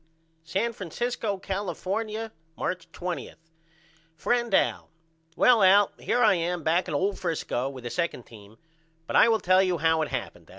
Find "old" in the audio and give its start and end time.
6.95-7.19